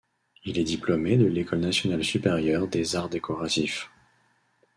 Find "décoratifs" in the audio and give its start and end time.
3.09-3.87